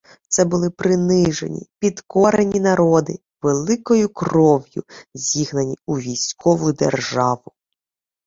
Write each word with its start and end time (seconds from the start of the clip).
Це 0.27 0.45
були 0.45 0.69
принижені, 0.69 1.67
підкорені 1.79 2.59
народи, 2.59 3.19
великою 3.41 4.09
кров'ю 4.09 4.83
зігнані 5.15 5.77
у 5.85 5.93
військову 5.99 6.73
державу 6.73 7.51